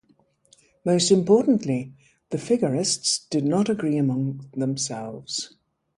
Most 0.83 1.11
importantly, 1.11 1.93
the 2.31 2.39
Figurists 2.39 3.27
did 3.29 3.45
not 3.45 3.69
agree 3.69 3.97
among 3.97 4.49
themselves. 4.57 5.55